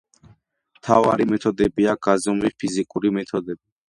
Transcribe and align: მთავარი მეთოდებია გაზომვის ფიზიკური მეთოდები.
მთავარი 0.77 1.27
მეთოდებია 1.31 1.95
გაზომვის 2.07 2.57
ფიზიკური 2.65 3.13
მეთოდები. 3.19 3.63